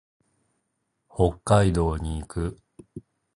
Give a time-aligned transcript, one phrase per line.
[1.13, 2.57] 北海道に行く。